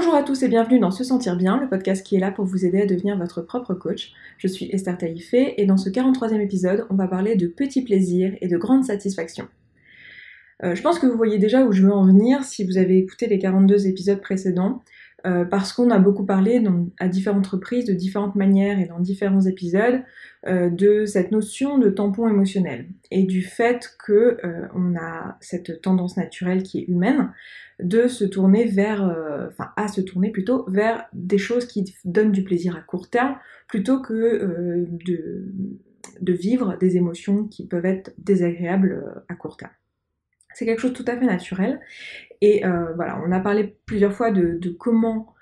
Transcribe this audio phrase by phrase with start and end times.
[0.00, 2.44] Bonjour à tous et bienvenue dans Se Sentir Bien, le podcast qui est là pour
[2.44, 4.12] vous aider à devenir votre propre coach.
[4.36, 8.32] Je suis Esther Taïfé et dans ce 43e épisode, on va parler de petits plaisirs
[8.40, 9.48] et de grandes satisfactions.
[10.62, 12.96] Euh, je pense que vous voyez déjà où je veux en venir si vous avez
[12.96, 14.84] écouté les 42 épisodes précédents.
[15.28, 16.62] Euh, parce qu'on a beaucoup parlé
[16.98, 20.02] à différentes reprises, de différentes manières et dans différents épisodes,
[20.46, 25.82] euh, de cette notion de tampon émotionnel et du fait que euh, on a cette
[25.82, 27.32] tendance naturelle qui est humaine
[27.80, 29.02] de se tourner vers,
[29.48, 33.36] enfin à se tourner plutôt vers des choses qui donnent du plaisir à court terme
[33.68, 34.84] plutôt que
[36.20, 39.70] de vivre des émotions qui peuvent être désagréables à court terme.
[40.54, 41.80] C'est quelque chose de tout à fait naturel.
[42.40, 45.34] Et euh, voilà, on a parlé plusieurs fois de, comment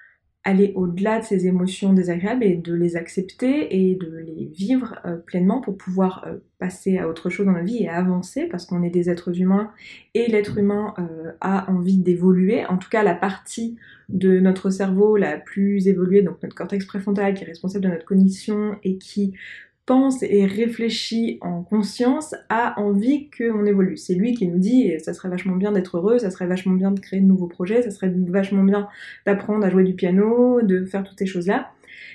[0.44, 5.16] aller au-delà de ces émotions désagréables et de les accepter et de les vivre euh,
[5.16, 8.84] pleinement pour pouvoir euh, passer à autre chose dans la vie et avancer parce qu'on
[8.84, 9.72] est des êtres humains
[10.14, 10.94] et l'être humain
[11.40, 12.64] a envie d'évoluer.
[12.64, 13.76] En tout cas, la partie
[14.08, 18.04] de notre cerveau la plus évoluée, donc notre cortex préfrontal qui est responsable de notre
[18.04, 19.34] cognition et qui
[19.86, 23.96] pense et réfléchit en conscience a envie qu'on évolue.
[23.96, 26.90] C'est lui qui nous dit ça serait vachement bien d'être heureux, ça serait vachement bien
[26.90, 28.88] de créer de nouveaux projets, ça serait vachement bien
[29.24, 31.70] d'apprendre à jouer du piano, de faire toutes ces choses-là.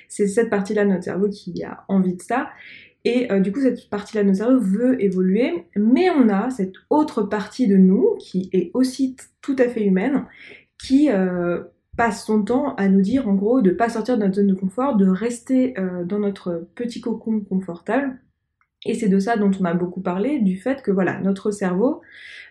[0.08, 2.50] C'est cette partie-là de notre cerveau qui a envie de ça.
[3.04, 6.74] Et euh, du coup, cette partie-là de notre cerveau veut évoluer, mais on a cette
[6.90, 10.26] autre partie de nous qui est aussi tout à fait humaine,
[10.78, 11.62] qui euh,
[11.96, 14.54] passe son temps à nous dire en gros de pas sortir de notre zone de
[14.54, 18.18] confort, de rester euh, dans notre petit cocon confortable.
[18.84, 22.00] Et c'est de ça dont on a beaucoup parlé, du fait que voilà, notre cerveau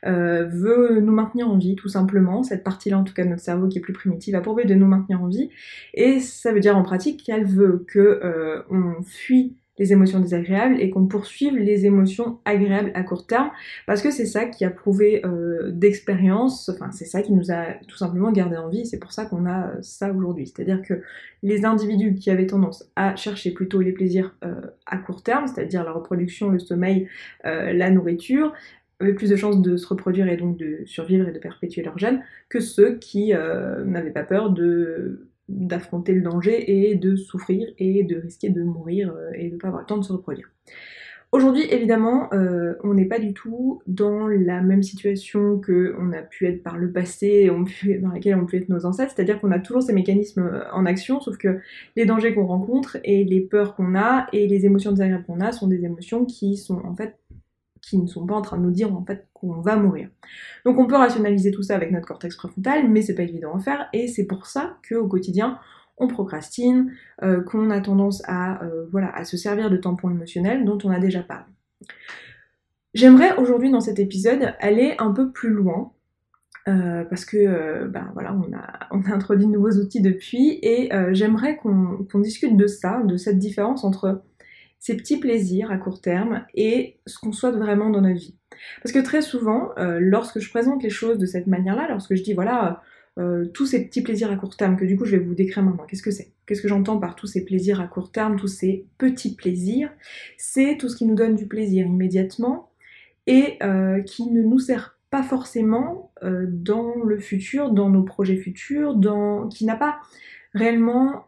[0.05, 2.41] euh, veut nous maintenir en vie, tout simplement.
[2.43, 4.73] Cette partie-là, en tout cas, de notre cerveau qui est plus primitive, a pour de
[4.73, 5.49] nous maintenir en vie.
[5.93, 10.79] Et ça veut dire en pratique qu'elle veut que euh, on fuit les émotions désagréables
[10.79, 13.49] et qu'on poursuive les émotions agréables à court terme
[13.87, 17.73] parce que c'est ça qui a prouvé euh, d'expérience, enfin c'est ça qui nous a
[17.87, 20.47] tout simplement gardé en vie, c'est pour ça qu'on a euh, ça aujourd'hui.
[20.47, 21.01] C'est-à-dire que
[21.41, 24.53] les individus qui avaient tendance à chercher plutôt les plaisirs euh,
[24.85, 27.07] à court terme, c'est-à-dire la reproduction, le sommeil,
[27.43, 28.53] la nourriture,
[28.99, 31.97] avaient plus de chances de se reproduire et donc de survivre et de perpétuer leur
[31.97, 38.03] gène que ceux qui n'avaient pas peur de d'affronter le danger et de souffrir et
[38.03, 40.49] de risquer de mourir euh, et de ne pas avoir le temps de se reproduire.
[41.31, 46.21] Aujourd'hui, évidemment, euh, on n'est pas du tout dans la même situation que on a
[46.21, 47.49] pu être par le passé,
[48.01, 50.85] dans laquelle on pu être nos ancêtres, c'est-à-dire qu'on a toujours ces mécanismes euh, en
[50.85, 51.59] action, sauf que
[51.95, 55.53] les dangers qu'on rencontre et les peurs qu'on a et les émotions désagréables qu'on a
[55.53, 57.20] sont des émotions qui sont en fait
[57.81, 60.09] qui ne sont pas en train de nous dire en fait qu'on va mourir.
[60.65, 63.59] Donc on peut rationaliser tout ça avec notre cortex préfrontal, mais c'est pas évident à
[63.59, 65.59] faire, et c'est pour ça qu'au quotidien,
[65.97, 66.93] on procrastine,
[67.23, 70.89] euh, qu'on a tendance à, euh, voilà, à se servir de tampons émotionnels dont on
[70.89, 71.45] a déjà parlé.
[72.93, 75.93] J'aimerais aujourd'hui dans cet épisode aller un peu plus loin,
[76.67, 80.89] euh, parce que ben voilà, on a, on a, introduit de nouveaux outils depuis, et
[81.11, 84.23] j'aimerais qu'on discute de ça, de cette différence entre
[84.81, 88.35] ces petits plaisirs à court terme et ce qu'on souhaite vraiment dans notre vie.
[88.81, 92.23] Parce que très souvent, euh, lorsque je présente les choses de cette manière-là, lorsque je
[92.23, 92.81] dis voilà,
[93.19, 95.63] euh, tous ces petits plaisirs à court terme, que du coup je vais vous décrire
[95.63, 96.33] maintenant, qu'est-ce que c'est?
[96.47, 99.91] Qu'est-ce que j'entends par tous ces plaisirs à court terme, tous ces petits plaisirs?
[100.37, 102.71] C'est tout ce qui nous donne du plaisir immédiatement
[103.27, 108.95] et euh, qui ne nous sert pas forcément dans le futur, dans nos projets futurs,
[108.95, 109.49] dans...
[109.49, 109.99] qui n'a pas
[110.53, 111.25] réellement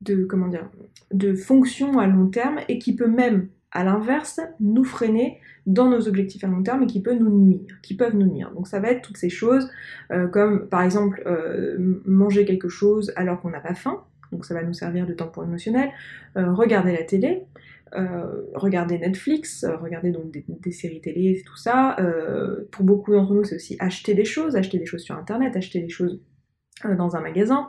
[0.00, 0.68] de comment dire
[1.12, 6.08] de fonction à long terme et qui peut même à l'inverse nous freiner dans nos
[6.08, 8.50] objectifs à long terme et qui peut nous nuire, qui peuvent nous nuire.
[8.54, 9.70] Donc ça va être toutes ces choses
[10.10, 14.02] euh, comme par exemple euh, manger quelque chose alors qu'on n'a pas faim,
[14.32, 15.90] donc ça va nous servir de pour émotionnel,
[16.36, 17.42] euh, regarder la télé,
[18.54, 21.96] regarder Netflix, regarder donc des, des, séries télé, tout ça.
[22.70, 25.80] pour beaucoup d'entre nous, c'est aussi acheter des choses, acheter des choses sur internet, acheter
[25.80, 26.20] des choses
[26.88, 27.68] dans un magasin.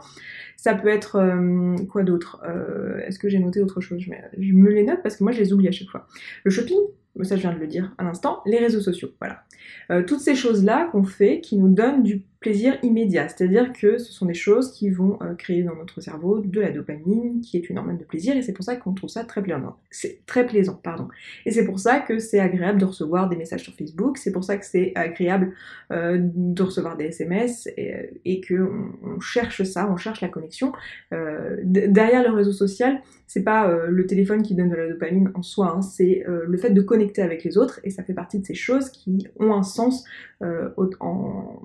[0.58, 4.00] Ça peut être euh, quoi d'autre euh, Est-ce que j'ai noté autre chose?
[4.00, 6.06] Je, me les note parce que moi je les oublie à chaque fois.
[6.44, 6.78] Le shopping,
[7.24, 9.44] ça je viens de le dire à l'instant, les réseaux sociaux, voilà.
[9.90, 14.12] Euh, toutes ces choses-là qu'on fait qui nous donnent du plaisir immédiat, c'est-à-dire que ce
[14.12, 17.70] sont des choses qui vont euh, créer dans notre cerveau de la dopamine, qui est
[17.70, 19.78] une hormone de plaisir, et c'est pour ça qu'on trouve ça très plaisant.
[19.92, 21.08] C'est très plaisant, pardon.
[21.46, 24.44] Et c'est pour ça que c'est agréable de recevoir des messages sur Facebook, c'est pour
[24.44, 25.54] ça que c'est agréable
[25.92, 30.74] euh, de recevoir des SMS, et, et qu'on on cherche ça, on cherche la connexion.
[31.12, 35.76] derrière le réseau social, c'est pas le téléphone qui donne de la dopamine en soi,
[35.78, 38.56] hein, c'est le fait de connecter avec les autres, et ça fait partie de ces
[38.56, 40.06] choses qui ont un sens
[40.44, 40.70] euh,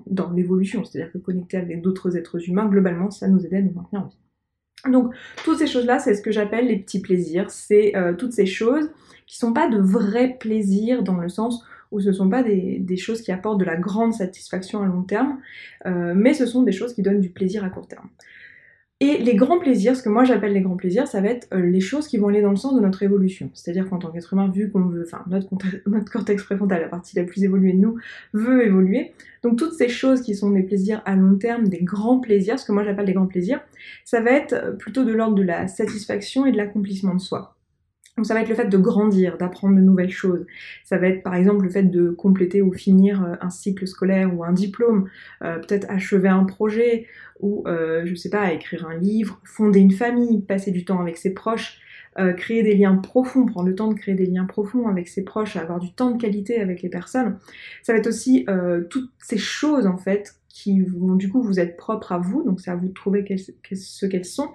[0.07, 0.83] dans l'évolution.
[0.83, 4.07] C'est-à-dire que connecter avec d'autres êtres humains, globalement, ça nous aide à nous maintenir en
[4.07, 4.17] vie.
[4.91, 5.13] Donc,
[5.43, 7.49] toutes ces choses-là, c'est ce que j'appelle les petits plaisirs.
[7.49, 8.89] C'est euh, toutes ces choses
[9.25, 12.97] qui sont pas de vrais plaisirs dans le sens ou ce ne sont pas des,
[12.97, 15.39] choses qui apportent de la grande satisfaction à long terme,
[15.85, 18.09] euh, mais ce sont des choses qui donnent du plaisir à court terme.
[18.99, 21.61] Et les grands plaisirs, ce que moi j'appelle les grands plaisirs, ça va être euh,
[21.61, 23.51] les choses qui vont aller dans le sens de notre évolution.
[23.53, 25.49] C'est-à-dire qu'en tant qu'être humain, vu qu'on veut, enfin notre,
[25.85, 27.97] notre cortex préfrontal, la partie la plus évoluée de nous,
[28.33, 29.13] veut évoluer.
[29.43, 32.65] Donc toutes ces choses qui sont des plaisirs à long terme, des grands plaisirs, ce
[32.65, 33.61] que moi j'appelle des grands plaisirs,
[34.03, 37.56] ça va être euh, plutôt de l'ordre de la satisfaction et de l'accomplissement de soi.
[38.17, 40.45] Donc ça va être le fait de grandir, d'apprendre de nouvelles choses.
[40.83, 44.35] Ça va être par exemple le fait de compléter ou finir euh, un cycle scolaire
[44.35, 45.07] ou un diplôme,
[45.43, 47.05] euh, peut-être achever un projet
[47.39, 51.17] ou euh, je sais pas, écrire un livre, fonder une famille, passer du temps avec
[51.17, 51.79] ses proches,
[52.35, 55.55] créer des liens profonds, prendre le temps de créer des liens profonds avec ses proches,
[55.55, 57.37] avoir du temps de qualité avec les personnes.
[57.83, 58.47] Ça va être aussi
[58.89, 62.59] toutes ces choses en fait qui vont du coup vous être propres à vous, donc
[62.59, 64.49] c'est à vous de trouver ce qu'elles sont,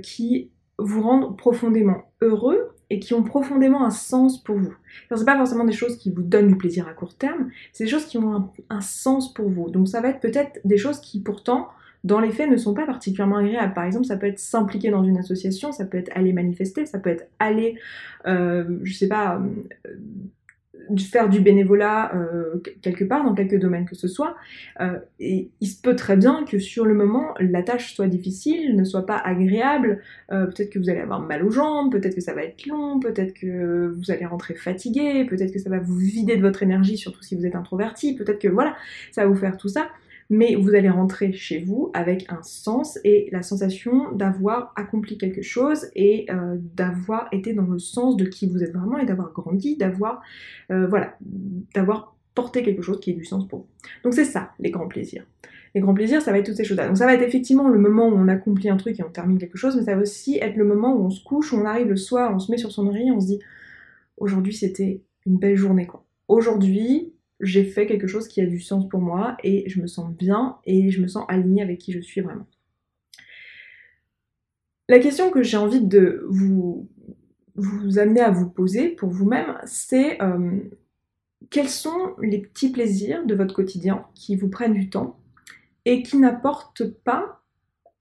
[0.00, 4.74] qui vous rendre profondément heureux et qui ont profondément un sens pour vous.
[5.10, 7.84] Ce n'est pas forcément des choses qui vous donnent du plaisir à court terme, c'est
[7.84, 9.70] des choses qui ont un, sens pour vous.
[9.70, 11.68] Donc ça va être peut-être des choses qui pourtant,
[12.02, 13.74] dans les faits, ne sont pas particulièrement agréables.
[13.74, 16.98] Par exemple, ça peut être s'impliquer dans une association, ça peut être aller manifester, ça
[16.98, 17.78] peut être aller,
[18.26, 19.40] euh, je sais pas,
[19.86, 19.94] euh,
[20.98, 24.36] faire du bénévolat euh, quelque part, dans quelques domaines que ce soit.
[24.80, 28.76] Euh, et il se peut très bien que sur le moment, la tâche soit difficile,
[28.76, 30.00] ne soit pas agréable.
[30.32, 33.00] Euh, peut-être que vous allez avoir mal aux jambes, peut-être que ça va être long,
[33.00, 36.96] peut-être que vous allez rentrer fatigué, peut-être que ça va vous vider de votre énergie,
[36.96, 38.76] surtout si vous êtes introverti, peut-être que voilà,
[39.12, 39.88] ça va vous faire tout ça
[40.30, 45.42] mais vous allez rentrer chez vous avec un sens et la sensation d'avoir accompli quelque
[45.42, 49.32] chose et euh, d'avoir été dans le sens de qui vous êtes vraiment et d'avoir
[49.32, 50.22] grandi, d'avoir
[50.70, 51.16] euh, voilà,
[51.74, 53.66] d'avoir porté quelque chose qui ait du sens pour vous.
[54.04, 55.26] Donc c'est ça les grands plaisirs.
[55.74, 56.86] Les grands plaisirs, ça va être toutes ces choses-là.
[56.86, 59.38] Donc ça va être effectivement le moment où on accomplit un truc et on termine
[59.38, 61.64] quelque chose, mais ça va aussi être le moment où on se couche, où on
[61.64, 63.40] arrive le soir, on se met sur son oreiller, on se dit
[64.16, 66.04] aujourd'hui c'était une belle journée quoi.
[66.28, 70.12] Aujourd'hui, j'ai fait quelque chose qui a du sens pour moi et je me sens
[70.12, 72.46] bien et je me sens alignée avec qui je suis vraiment.
[74.88, 76.88] La question que j'ai envie de vous,
[77.96, 80.58] amener à vous poser pour vous-même, c'est euh,
[81.48, 85.16] quels sont les petits plaisirs de votre quotidien qui vous prennent du temps
[85.84, 87.40] et qui n'apportent pas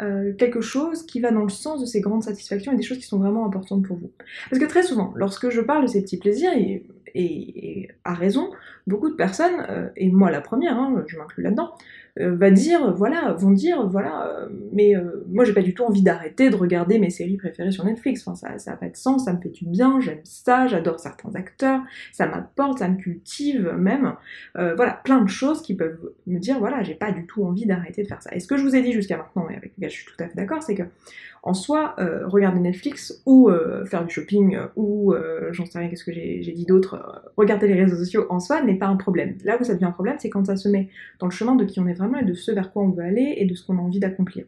[0.02, 2.98] euh, quelque chose qui va dans le sens de ces grandes satisfactions et des choses
[2.98, 4.12] qui sont vraiment importantes pour vous?
[4.50, 6.52] Parce que très souvent, lorsque je parle de ces petits plaisirs,
[7.16, 8.52] et à raison,
[8.88, 11.72] beaucoup de personnes, euh, et moi la première, hein, je m'inclus là-dedans,
[12.20, 14.94] euh, va dire, voilà, vont dire, voilà, euh, mais
[15.30, 18.36] moi j'ai pas du tout envie d'arrêter de regarder mes séries préférées sur Netflix, enfin
[18.36, 21.34] ça, ça a pas de sens, ça me fait du bien, j'aime ça, j'adore certains
[21.36, 24.16] acteurs, ça m'apporte, ça me cultive même,
[24.56, 28.04] voilà, plein de choses qui peuvent me dire, voilà, j'ai pas du tout envie d'arrêter
[28.04, 28.34] de faire ça.
[28.34, 30.24] Et ce que je vous ai dit jusqu'à maintenant, et avec lequel je suis tout
[30.24, 30.84] à fait d'accord, c'est que
[31.44, 35.90] en soi, euh, regarder Netflix ou euh, faire du shopping ou euh, j'en sais rien,
[35.90, 39.38] qu'est-ce que j'ai dit d'autre, regarder les réseaux sociaux en soi n'est pas un problème.
[39.44, 40.90] Là où ça devient un problème, c'est quand ça se met
[41.20, 43.04] dans le chemin de qui on est vraiment et de ce vers quoi on veut
[43.04, 44.46] aller et de ce qu'on a envie d'accomplir.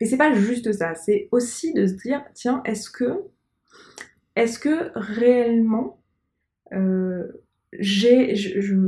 [0.00, 3.22] Mais c'est pas juste ça, c'est aussi de se dire, tiens, est-ce que,
[4.36, 5.96] est-ce que réellement
[7.78, 8.34] j'ai,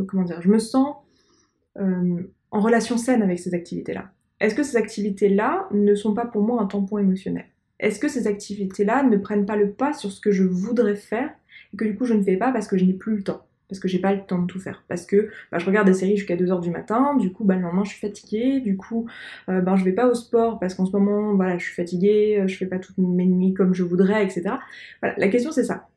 [0.09, 0.97] comment dire, je me sens
[1.77, 4.13] en relation saine avec ces activités-là?
[4.43, 7.45] Est-ce que ces activités-là ne sont pas pour moi un tampon émotionnel?
[7.79, 11.31] Est-ce que ces activités-là ne prennent pas le pas sur ce que je voudrais faire
[11.73, 13.47] et que du coup je ne fais pas parce que je n'ai plus le temps?
[13.69, 14.85] Parce que j'ai pas le temps de tout faire?
[14.89, 17.63] Parce que bah, je regarde des séries jusqu'à 2h du matin, du coup bah, le
[17.63, 19.07] lendemain je suis fatiguée, du coup
[19.47, 22.49] bah, je vais pas au sport parce qu'en ce moment voilà, je suis fatiguée, euh,
[22.49, 24.57] je fais pas toutes mes nuits comme je voudrais, etc.
[25.01, 25.89] Voilà, la question c'est ça.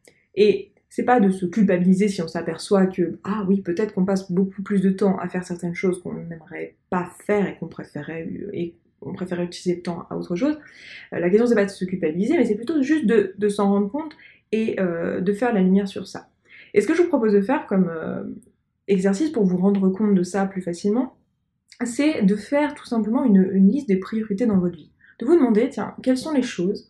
[0.95, 4.61] C'est pas de se culpabiliser si on s'aperçoit que, ah oui, peut-être qu'on passe beaucoup
[4.61, 8.29] plus de temps à faire certaines choses qu'on n'aimerait pas faire et qu'on préférait,
[9.13, 10.57] préférait utiliser le temps à autre chose.
[11.11, 13.91] Euh, la question c'est pas de se culpabiliser, mais c'est plutôt juste de, s'en rendre
[13.91, 14.15] compte
[14.53, 16.29] et euh, de faire la lumière sur ça.
[16.73, 18.23] Et ce que je vous propose de faire comme euh,
[18.87, 21.17] exercice pour vous rendre compte de ça plus facilement,
[21.83, 24.91] c'est de faire tout simplement une liste des priorités dans votre vie.
[25.19, 26.89] De vous demander, tiens, quelles sont les choses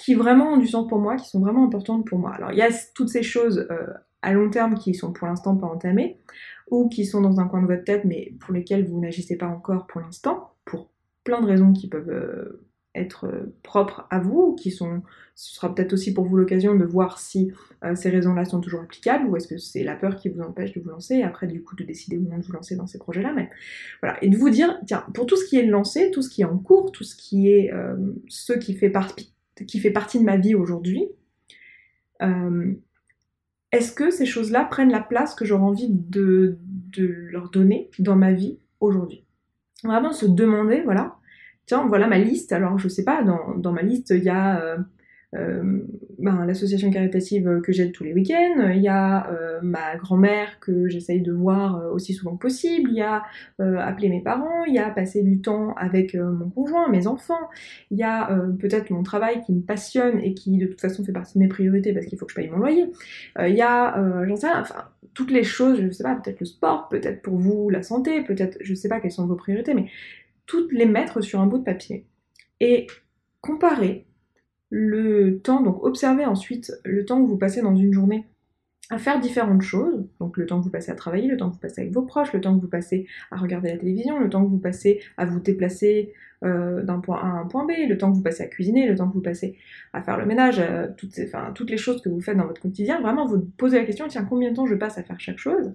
[0.00, 2.32] qui vraiment ont du sens pour moi, qui sont vraiment importantes pour moi.
[2.34, 3.86] Alors il y a toutes ces choses euh,
[4.22, 6.18] à long terme qui sont pour l'instant pas entamées,
[6.70, 9.46] ou qui sont dans un coin de votre tête mais pour lesquelles vous n'agissez pas
[9.46, 10.90] encore pour l'instant, pour
[11.22, 15.02] plein de raisons qui peuvent euh, être euh, propres à vous, qui sont,
[15.34, 17.52] ce sera peut-être aussi pour vous l'occasion de voir si
[17.94, 20.80] ces raisons-là sont toujours applicables, ou est-ce que c'est la peur qui vous empêche de
[20.80, 22.98] vous lancer, et après du coup de décider ou non de vous lancer dans ces
[22.98, 23.48] projets-là, mais
[24.02, 26.42] voilà, et de vous dire, tiens, pour tout ce qui est lancé, tout ce qui
[26.42, 27.70] est en cours, tout ce qui est
[28.28, 29.32] ce qui fait partie
[29.66, 31.08] qui fait partie de ma vie aujourd'hui,
[32.22, 32.72] euh,
[33.72, 36.58] est-ce que ces choses-là prennent la place que j'aurais envie de,
[36.96, 39.24] leur donner dans ma vie aujourd'hui?
[39.84, 41.16] Vraiment se demander, voilà,
[41.66, 42.52] tiens, voilà ma liste.
[42.52, 44.76] Alors, je sais pas, dans, ma liste, il y a
[45.36, 45.78] euh,
[46.18, 50.88] ben, l'association caritative que j'aide tous les week-ends, il y a euh, ma grand-mère que
[50.88, 53.22] j'essaye de voir euh, aussi souvent que possible, il y a
[53.58, 57.48] appeler mes parents, il y a passer du temps avec mon conjoint, mes enfants,
[57.90, 61.12] il y a peut-être mon travail qui me passionne et qui de toute façon fait
[61.12, 62.86] partie de mes priorités parce qu'il faut que je paye mon loyer,
[63.38, 66.46] il y a, j'en sais rien, enfin, toutes les choses, je sais pas, peut-être le
[66.46, 69.86] sport, peut-être pour vous la santé, peut-être, je sais pas quelles sont vos priorités, mais
[70.46, 72.06] toutes les mettre sur un bout de papier
[72.60, 72.86] et
[73.40, 74.06] comparer
[74.70, 78.26] le temps, donc observez ensuite le temps que vous passez dans une journée
[78.90, 81.54] à faire différentes choses, donc le temps que vous passez à travailler, le temps que
[81.54, 84.28] vous passez avec vos proches, le temps que vous passez à regarder la télévision, le
[84.28, 86.12] temps que vous passez à vous déplacer
[86.42, 88.88] euh, d'un point A à un point B, le temps que vous passez à cuisiner,
[88.88, 89.56] le temps que vous passez
[89.92, 92.60] à faire le ménage, euh, toutes, enfin, toutes les choses que vous faites dans votre
[92.60, 95.38] quotidien, vraiment vous posez la question, tiens, combien de temps je passe à faire chaque
[95.38, 95.72] chose?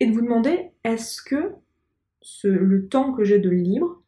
[0.00, 1.52] Et de vous demander, est-ce que
[2.42, 4.02] le temps que j'ai de libre,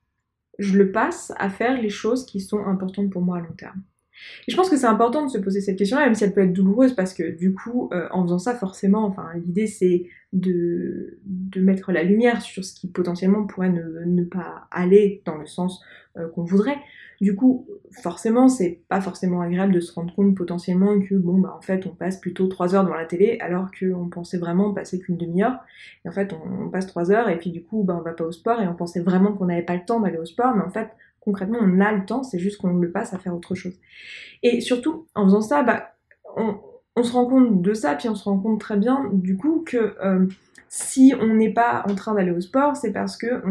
[0.59, 3.83] je le passe à faire les choses qui sont importantes pour moi à long terme?
[4.47, 6.43] Et je pense que c'est important de se poser cette question-là, même si elle peut
[6.43, 11.19] être douloureuse, parce que du coup, euh, en faisant ça, forcément, enfin, l'idée c'est de,
[11.57, 15.83] mettre la lumière sur ce qui potentiellement pourrait ne, pas aller dans le sens
[16.17, 16.79] euh, qu'on voudrait.
[17.21, 17.67] Du coup,
[18.01, 21.85] forcément, c'est pas forcément agréable de se rendre compte potentiellement que, bon, bah en fait,
[21.87, 25.59] on passe plutôt 3 heures devant la télé, alors qu'on pensait vraiment passer qu'une demi-heure.
[26.05, 28.25] Et en fait, on, passe 3 heures, et puis du coup, bah, on va pas
[28.25, 30.63] au sport, et on pensait vraiment qu'on n'avait pas le temps d'aller au sport, mais
[30.63, 33.55] en fait, concrètement, on a le temps, c'est juste qu'on le passe à faire autre
[33.55, 33.79] chose.
[34.43, 35.95] Et surtout, en faisant ça, bah,
[36.37, 39.63] on, se rend compte de ça, puis on se rend compte très bien, du coup,
[39.67, 40.27] que euh,
[40.69, 43.43] si on n'est pas en train d'aller au sport, c'est parce que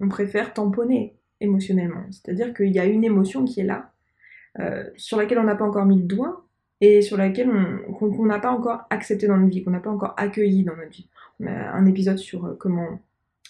[0.00, 2.04] on, préfère tamponner émotionnellement.
[2.10, 3.92] C'est-à-dire qu'il y a une émotion qui est là,
[4.58, 6.46] euh, sur laquelle on n'a pas encore mis le doigt,
[6.80, 7.50] et sur laquelle
[8.00, 10.90] on n'a pas encore accepté dans notre vie, qu'on n'a pas encore accueilli dans notre
[10.90, 11.08] vie.
[11.38, 13.00] On a un épisode sur euh, comment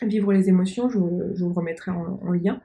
[0.07, 2.61] vivre les émotions, je, vous remettrai en lien.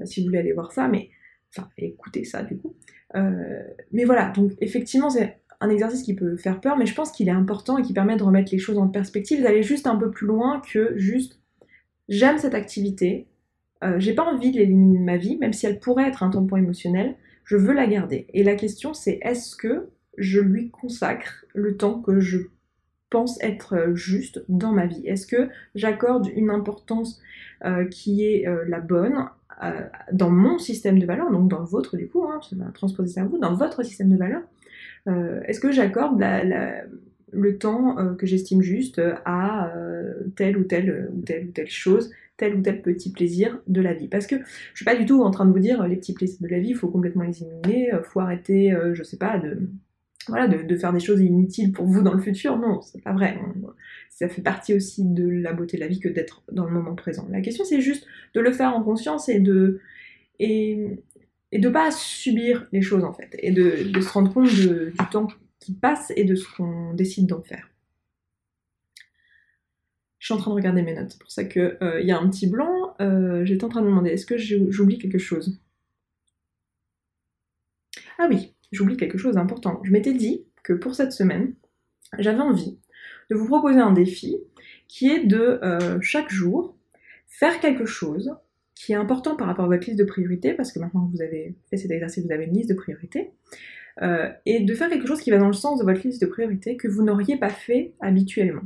[0.00, 1.10] Euh, si vous voulez aller voir ça, mais
[1.56, 2.74] enfin écoutez ça du coup.
[3.14, 7.10] Euh, mais voilà, donc effectivement c'est un exercice qui peut faire peur, mais je pense
[7.10, 9.96] qu'il est important et qui permet de remettre les choses en perspective, d'aller juste un
[9.96, 11.40] peu plus loin que juste
[12.08, 13.26] j'aime cette activité,
[13.82, 16.30] euh, j'ai pas envie de l'éliminer de ma vie, même si elle pourrait être un
[16.30, 18.26] tampon émotionnel, je veux la garder.
[18.34, 22.38] Et la question c'est est-ce que je lui consacre le temps que je
[23.10, 25.06] pense être juste dans ma vie?
[25.06, 27.20] Est-ce que j'accorde une importance
[27.90, 29.28] qui est la bonne
[29.62, 29.72] euh,
[30.12, 32.40] dans mon système de valeurs, donc dans le vôtre du coup, hein,
[32.74, 34.42] transposer ça à vous, dans votre système de valeurs,
[35.08, 36.22] euh, est-ce que j'accorde
[37.32, 39.72] le temps euh, que j'estime juste à
[40.36, 43.94] telle ou telle ou telle ou telle chose, tel ou tel petit plaisir de la
[43.94, 44.06] vie?
[44.06, 46.40] Parce que je suis pas du tout en train de vous dire les petits plaisirs
[46.40, 49.58] de la vie, il faut complètement les éliminer, faut arrêter, je sais pas, de
[50.28, 52.58] voilà, de, faire des choses inutiles pour vous dans le futur.
[52.58, 53.38] Non, c'est pas vrai.
[54.10, 56.94] Ça fait partie aussi de la beauté de la vie que d'être dans le moment
[56.94, 57.26] présent.
[57.30, 59.80] La question, c'est juste de le faire en conscience et de
[60.38, 61.02] et,
[61.52, 65.72] de pas subir les choses en fait, et de, se rendre compte du temps qui
[65.72, 67.68] passe et de ce qu'on décide d'en faire.
[70.18, 72.18] Je suis en train de regarder mes notes, c'est pour ça qu'il euh, y a
[72.18, 72.94] un petit blanc.
[73.00, 75.58] Euh, j'étais en train de me demander, est-ce que j'oublie quelque chose?
[78.18, 79.80] Ah oui, j'oublie quelque chose d'important.
[79.84, 81.54] Je m'étais dit que pour cette semaine,
[82.18, 82.78] j'avais envie
[83.30, 84.38] de vous proposer un défi
[84.86, 86.76] qui est de euh, chaque jour
[87.26, 88.34] faire quelque chose
[88.74, 91.22] qui est important par rapport à votre liste de priorités, parce que maintenant que vous
[91.22, 93.32] avez fait cet exercice, vous avez une liste de priorités,
[94.02, 96.26] euh, et de faire quelque chose qui va dans le sens de votre liste de
[96.26, 98.62] priorités que vous n'auriez pas fait habituellement.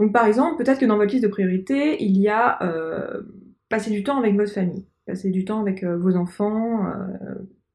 [0.00, 3.22] Donc par exemple, peut-être que dans votre liste de priorités, il y a euh,
[3.68, 6.86] passer du temps avec votre famille, passer du temps avec vos enfants,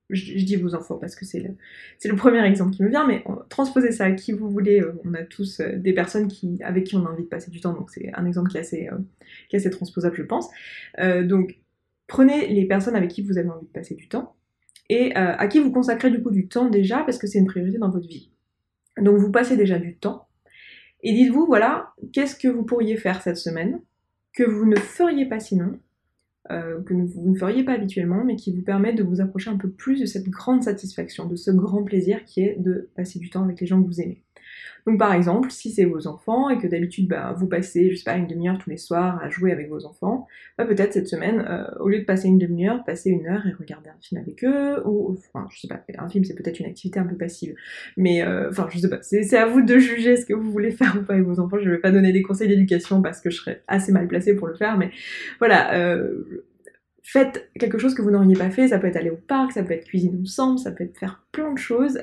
[0.10, 3.92] je, dis vos enfants parce que c'est le, premier exemple qui me vient, mais transposez
[3.92, 4.82] ça à qui vous voulez.
[4.82, 6.30] Euh, on a tous euh, des personnes
[6.64, 8.62] avec qui on a envie de passer du temps, donc c'est un exemple qui est
[8.62, 8.98] assez, euh,
[9.50, 10.50] qui est assez transposable, je pense.
[11.24, 11.60] donc,
[12.08, 14.36] prenez les personnes avec qui vous avez envie de passer du temps
[14.90, 17.78] et à qui vous consacrez du coup du temps déjà parce que c'est une priorité
[17.78, 18.32] dans votre vie.
[19.02, 20.28] Donc, vous passez déjà du temps
[21.02, 23.82] et dites-vous, voilà, qu'est-ce que vous pourriez faire cette semaine
[24.34, 25.80] que vous ne feriez pas sinon
[26.52, 29.58] euh, que vous ne feriez pas habituellement, mais qui vous permet de vous approcher un
[29.58, 33.30] peu plus de cette grande satisfaction, de ce grand plaisir qui est de passer du
[33.30, 34.24] temps avec les gens que vous aimez.
[34.86, 38.04] Donc par exemple, si c'est vos enfants et que d'habitude bah, vous passez, je sais
[38.04, 41.46] pas, une demi-heure tous les soirs à jouer avec vos enfants, bah, peut-être cette semaine,
[41.50, 44.44] euh, au lieu de passer une demi-heure, passer une heure et regarder un film avec
[44.44, 47.56] eux, ou enfin je sais pas, un film c'est peut-être une activité un peu passive,
[47.96, 50.72] mais euh, enfin je sais pas, c'est à vous de juger ce que vous voulez
[50.72, 53.30] faire ou pas avec vos enfants, je vais pas donner des conseils d'éducation parce que
[53.30, 54.92] je serais assez mal placée pour le faire, mais
[55.40, 56.46] voilà, euh,
[57.04, 59.64] faites quelque chose que vous n'auriez pas fait, ça peut être aller au parc, ça
[59.64, 62.00] peut être cuisiner ensemble, ça peut être faire plein de choses,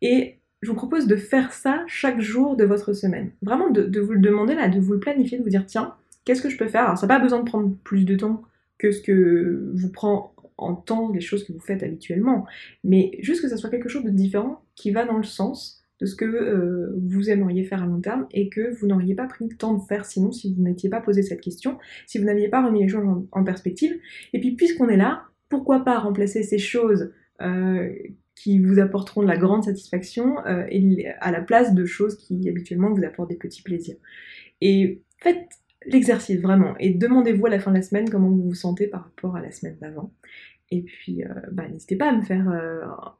[0.00, 3.32] et je vous propose de faire ça chaque jour de votre semaine.
[3.42, 6.40] Vraiment de, vous le demander là, de vous le planifier, de vous dire tiens, qu'est-ce
[6.40, 6.84] que je peux faire?
[6.84, 8.42] Alors ça n'a pas besoin de prendre plus de temps
[8.78, 12.46] que ce que vous prend en temps les choses que vous faites habituellement,
[12.84, 16.06] mais juste que ça soit quelque chose de différent qui va dans le sens de
[16.06, 19.46] ce que euh, vous aimeriez faire à long terme et que vous n'auriez pas pris
[19.48, 22.48] le temps de faire sinon si vous n'étiez pas posé cette question, si vous n'aviez
[22.48, 23.96] pas remis les choses en, perspective.
[24.32, 27.92] Et puis puisqu'on est là, pourquoi pas remplacer ces choses euh,
[28.34, 30.66] qui vous apporteront de la grande satisfaction euh,
[31.20, 33.96] à la place de choses qui habituellement vous apportent des petits plaisirs.
[34.60, 35.48] Et faites
[35.86, 39.04] l'exercice vraiment et demandez-vous à la fin de la semaine comment vous vous sentez par
[39.04, 40.12] rapport à la semaine d'avant.
[40.70, 42.48] Et puis bah, n'hésitez pas à me faire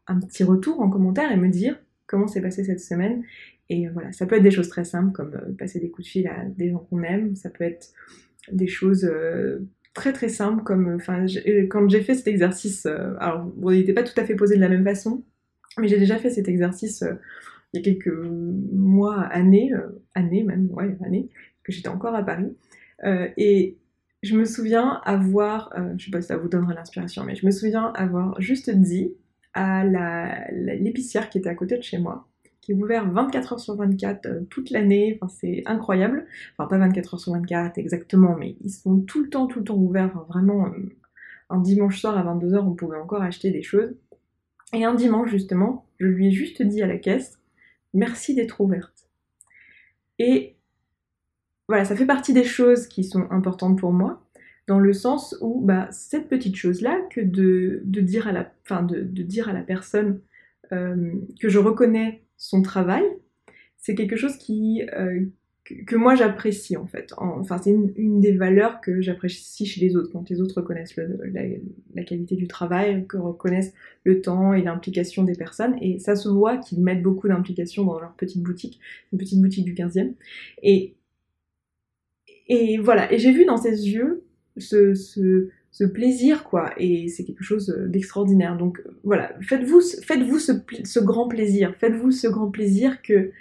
[0.07, 1.77] un petit retour en commentaire et me dire
[2.07, 3.25] comment s'est passé cette semaine.
[3.71, 6.11] Et voilà, ça peut être des choses très simples comme euh, passer des coups de
[6.11, 7.89] fil à des gens qu'on aime, ça peut être
[8.53, 11.27] des choses euh, très très simples comme, enfin,
[11.71, 14.57] quand j'ai fait cet exercice, euh, alors bon, il n'était pas tout à fait posé
[14.57, 15.23] de la même façon,
[15.79, 17.05] mais j'ai déjà fait cet exercice
[17.73, 18.15] il y a quelques
[18.73, 19.73] mois, années,
[20.15, 21.31] années même, ouais, années,
[21.63, 22.55] que j'étais encore à Paris.
[23.03, 23.79] et
[24.23, 27.51] je me souviens avoir, je sais pas si ça vous donnera l'inspiration, mais je me
[27.51, 29.15] souviens avoir juste dit
[29.55, 29.85] à
[30.53, 32.29] l'épicière qui était à côté de chez moi,
[32.63, 36.27] qui est ouvert 24 heures sur 24 euh, toute l'année, enfin, c'est incroyable.
[36.57, 39.65] Enfin, pas 24 heures sur 24 exactement, mais ils sont tout le temps, tout le
[39.67, 40.25] temps ouverts.
[40.29, 40.97] vraiment, euh,
[41.51, 43.95] un dimanche soir à 22h, on pouvait encore acheter des choses.
[44.73, 47.39] Et un dimanche, justement, je lui ai juste dit à la caisse,
[47.93, 49.09] merci d'être ouverte.
[50.19, 50.57] Et
[51.69, 54.23] voilà, ça fait partie des choses qui sont importantes pour moi
[54.69, 59.03] dans le sens où bah, cette petite chose-là, que de, dire à la, fin de,
[59.03, 60.21] dire à la personne
[60.73, 63.05] euh, que je reconnais son travail,
[63.77, 65.25] c'est quelque chose qui, euh,
[65.65, 67.15] que, moi j'apprécie en fait.
[67.17, 72.03] enfin, c'est une, des valeurs que j'apprécie chez les autres, quand les autres reconnaissent la,
[72.03, 73.73] qualité du travail, que reconnaissent
[74.03, 75.77] le temps et l'implication des personnes.
[75.81, 78.81] Et ça se voit qu'ils mettent beaucoup d'implication dans leur petite boutique,
[79.13, 80.15] une petite boutique du 15e.
[80.65, 80.97] Et,
[82.49, 84.25] et voilà, et j'ai vu dans ses yeux
[84.57, 85.49] ce, ce,
[85.85, 86.73] plaisir, quoi.
[86.77, 88.57] Et c'est quelque chose d'extraordinaire.
[88.57, 90.53] Donc voilà, faites-vous faites ce,
[90.85, 91.75] ce, grand plaisir.
[91.79, 93.33] Faites-vous ce grand plaisir que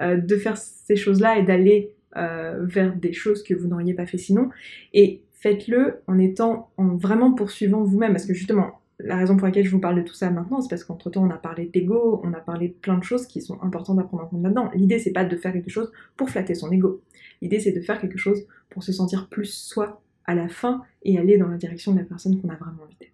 [0.00, 4.06] euh, de faire ces choses-là et d'aller euh, vers des choses que vous n'auriez pas
[4.06, 4.50] fait sinon.
[4.94, 8.12] Et faites-le en étant, en vraiment poursuivant vous-même.
[8.12, 10.70] Parce que justement, la raison pour laquelle je vous parle de tout ça maintenant, c'est
[10.70, 13.60] parce qu'entre-temps, on a parlé d'ego, on a parlé de plein de choses qui sont
[13.62, 14.70] importantes à prendre en compte là-dedans.
[14.74, 17.02] L'idée, c'est pas de faire quelque chose pour flatter son ego.
[17.42, 21.18] L'idée, c'est de faire quelque chose pour se sentir plus soi à la fin et
[21.18, 23.12] aller dans la direction de la personne qu'on a vraiment envie d'être.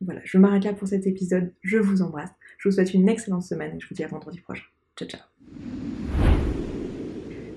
[0.00, 1.52] Voilà, je m'arrête là pour cet épisode.
[1.62, 2.30] Je vous embrasse.
[2.58, 4.64] Je vous souhaite une excellente semaine et je vous dis à vendredi prochain.
[4.96, 5.87] Ciao, ciao.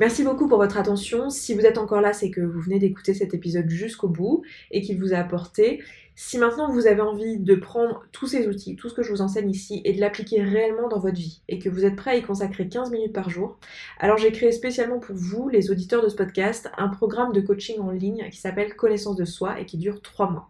[0.01, 1.29] Merci beaucoup pour votre attention.
[1.29, 4.81] Si vous êtes encore là, c'est que vous venez d'écouter cet épisode jusqu'au bout et
[4.81, 5.83] qu'il vous a apporté.
[6.15, 9.21] Si maintenant vous avez envie de prendre tous ces outils, tout ce que je vous
[9.21, 12.15] enseigne ici, et de l'appliquer réellement dans votre vie, et que vous êtes prêt à
[12.15, 13.59] y consacrer 15 minutes par jour,
[13.99, 17.79] alors j'ai créé spécialement pour vous, les auditeurs de ce podcast, un programme de coaching
[17.79, 20.49] en ligne qui s'appelle Connaissance de soi et qui dure 3 mois.